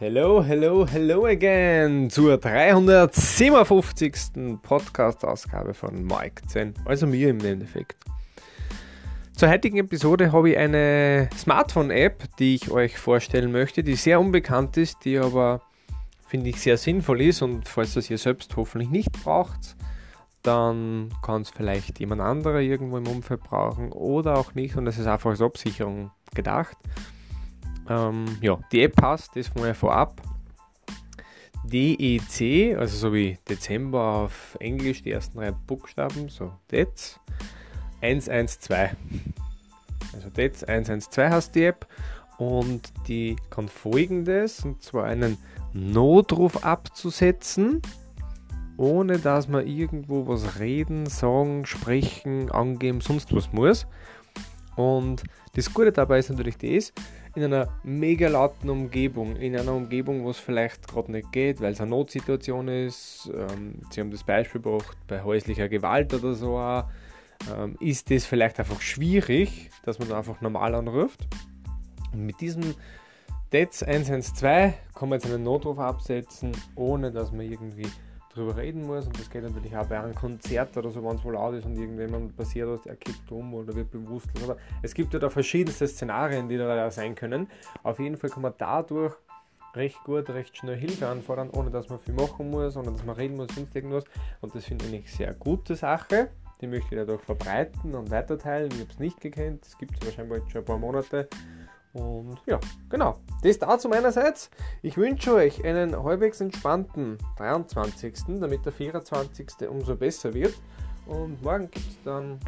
[0.00, 4.58] Hello, hello, hello again zur 357.
[4.62, 7.96] Podcast-Ausgabe von Mike 10, also mir im Endeffekt.
[9.36, 14.78] Zur heutigen Episode habe ich eine Smartphone-App, die ich euch vorstellen möchte, die sehr unbekannt
[14.78, 15.60] ist, die aber,
[16.26, 19.76] finde ich, sehr sinnvoll ist und falls das ihr selbst hoffentlich nicht braucht,
[20.42, 24.96] dann kann es vielleicht jemand anderer irgendwo im Umfeld brauchen oder auch nicht und es
[24.96, 26.78] ist einfach als Absicherung gedacht.
[27.90, 30.22] Ähm, ja, die App passt, das mal vorab.
[31.64, 37.20] DEC, also so wie Dezember auf Englisch, die ersten drei Buchstaben, so DETS
[38.00, 38.96] 112.
[40.14, 41.86] Also DETS 112 heißt die App
[42.38, 45.36] und die kann folgendes, und zwar einen
[45.72, 47.82] Notruf abzusetzen,
[48.76, 53.86] ohne dass man irgendwo was reden, sagen, sprechen, angeben, sonst was muss.
[54.76, 56.92] Und das Gute dabei ist natürlich das,
[57.34, 61.72] in einer mega lauten Umgebung, in einer Umgebung, wo es vielleicht gerade nicht geht, weil
[61.72, 63.30] es eine Notsituation ist.
[63.34, 68.58] Ähm, Sie haben das Beispiel gebracht, bei häuslicher Gewalt oder so, ähm, ist das vielleicht
[68.58, 71.26] einfach schwierig, dass man einfach normal anruft.
[72.12, 72.74] Und mit diesem
[73.52, 77.86] DETS 112 kann man jetzt einen Notruf absetzen, ohne dass man irgendwie
[78.40, 79.06] drüber reden muss.
[79.06, 81.66] Und das geht natürlich auch bei einem Konzert oder so, wenn es wohl laut ist
[81.66, 84.44] und irgendjemand passiert was, er kippt um oder wird bewusstlos.
[84.44, 87.48] Oder es gibt ja da verschiedenste Szenarien, die da sein können.
[87.82, 89.14] Auf jeden Fall kann man dadurch
[89.74, 93.16] recht gut, recht schnell Hilfe anfordern, ohne dass man viel machen muss, ohne dass man
[93.16, 94.04] reden muss, sonst irgendwas.
[94.40, 96.30] Und das finde ich eine sehr gute Sache.
[96.60, 98.70] Die möchte ich dadurch verbreiten und weiterteilen.
[98.72, 101.28] Ich habe es nicht gekannt, es gibt es wahrscheinlich schon ein paar Monate.
[101.92, 103.18] Und ja, genau.
[103.42, 104.50] Das dazu meinerseits.
[104.82, 109.68] Ich wünsche euch einen halbwegs entspannten 23., damit der 24.
[109.68, 110.54] umso besser wird.
[111.06, 112.38] Und morgen gibt es dann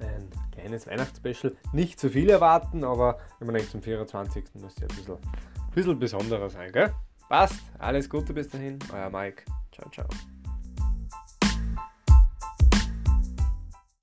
[0.00, 1.56] ein kleines Weihnachtsspecial.
[1.72, 4.44] Nicht zu viel erwarten, aber wenn man nicht zum 24.
[4.60, 6.92] muss ja ein bisschen, ein bisschen besonderer sein, gell?
[7.28, 7.62] Passt.
[7.78, 8.78] Alles Gute bis dahin.
[8.92, 9.44] Euer Mike.
[9.72, 10.06] Ciao, ciao.